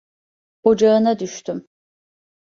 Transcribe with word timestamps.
Ocağına 0.63 1.19
düştüm! 1.19 1.67